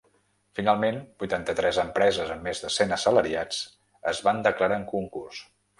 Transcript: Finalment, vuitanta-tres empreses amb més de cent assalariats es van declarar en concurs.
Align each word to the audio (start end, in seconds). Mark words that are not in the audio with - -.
Finalment, 0.59 0.95
vuitanta-tres 1.23 1.79
empreses 1.85 2.33
amb 2.37 2.49
més 2.49 2.65
de 2.67 2.73
cent 2.79 2.99
assalariats 2.99 3.63
es 4.15 4.27
van 4.31 4.45
declarar 4.51 4.83
en 4.85 4.93
concurs. 4.97 5.49